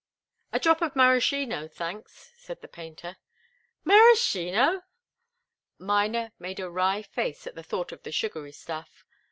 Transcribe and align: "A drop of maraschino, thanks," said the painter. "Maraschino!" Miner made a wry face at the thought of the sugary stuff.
"A 0.51 0.59
drop 0.59 0.81
of 0.81 0.95
maraschino, 0.95 1.67
thanks," 1.67 2.31
said 2.35 2.61
the 2.63 2.67
painter. 2.67 3.17
"Maraschino!" 3.85 4.81
Miner 5.77 6.31
made 6.39 6.59
a 6.59 6.71
wry 6.71 7.03
face 7.03 7.45
at 7.45 7.53
the 7.53 7.61
thought 7.61 7.91
of 7.91 8.01
the 8.01 8.11
sugary 8.11 8.51
stuff. 8.51 9.05